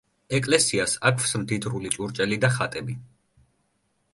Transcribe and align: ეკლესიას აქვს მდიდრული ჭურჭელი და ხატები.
ეკლესიას 0.35 0.95
აქვს 1.09 1.35
მდიდრული 1.41 1.91
ჭურჭელი 1.99 2.41
და 2.47 2.51
ხატები. 2.57 2.97